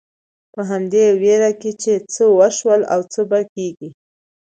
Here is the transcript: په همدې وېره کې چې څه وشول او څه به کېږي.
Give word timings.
په 0.53 0.61
همدې 0.69 1.05
وېره 1.21 1.51
کې 1.61 1.71
چې 1.81 1.93
څه 2.13 2.23
وشول 2.39 2.81
او 2.93 2.99
څه 3.11 3.21
به 3.29 3.39
کېږي. 3.53 3.89